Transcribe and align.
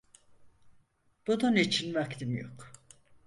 Bunun 1.27 1.55
için 1.55 1.93
vaktim 1.93 2.35
yok. 2.37 2.71